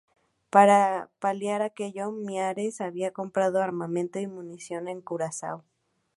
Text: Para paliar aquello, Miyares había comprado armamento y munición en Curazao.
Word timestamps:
Para 0.49 1.11
paliar 1.19 1.61
aquello, 1.61 2.11
Miyares 2.11 2.81
había 2.81 3.11
comprado 3.13 3.61
armamento 3.61 4.17
y 4.19 4.25
munición 4.25 4.87
en 4.87 4.99
Curazao. 5.01 5.63